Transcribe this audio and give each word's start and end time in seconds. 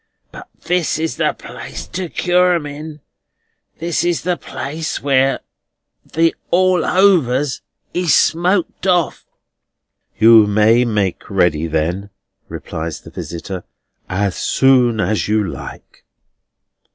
But 0.31 0.47
this 0.63 0.97
is 0.97 1.17
the 1.17 1.33
place 1.33 1.85
to 1.89 2.09
cure 2.09 2.55
'em 2.55 2.65
in; 2.65 3.01
this 3.77 4.03
is 4.03 4.23
the 4.23 4.35
place 4.35 4.99
where 5.03 5.41
the 6.03 6.33
all 6.49 6.83
overs 6.83 7.61
is 7.93 8.11
smoked 8.11 8.87
off." 8.87 9.27
"You 10.17 10.47
may 10.47 10.85
make 10.85 11.29
ready, 11.29 11.67
then," 11.67 12.09
replies 12.49 13.01
the 13.01 13.11
visitor, 13.11 13.63
"as 14.09 14.35
soon 14.35 14.99
as 14.99 15.27
you 15.27 15.43
like." 15.47 16.03